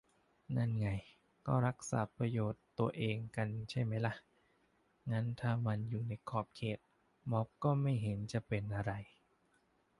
[0.55, 0.89] นั่นไง
[1.45, 4.13] ก็รักษาประโยชน์ตัวเองกันใช่ไหมล่ะ
[5.11, 6.79] งั้นถ้ามันอยู่ในขอบเขต
[7.31, 8.91] ม็อบก็ไม่เห็นจะเป็นอะไร